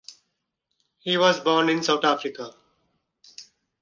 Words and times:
He 0.97 1.15
was 1.15 1.39
born 1.41 1.69
in 1.69 1.83
South 1.83 2.03
Africa. 2.05 2.55